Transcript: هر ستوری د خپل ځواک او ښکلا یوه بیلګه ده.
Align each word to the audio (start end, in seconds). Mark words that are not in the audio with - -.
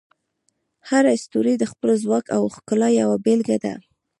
هر 0.89 1.03
ستوری 1.23 1.55
د 1.59 1.63
خپل 1.71 1.89
ځواک 2.03 2.25
او 2.37 2.43
ښکلا 2.55 2.89
یوه 3.01 3.17
بیلګه 3.25 3.57
ده. 3.63 3.73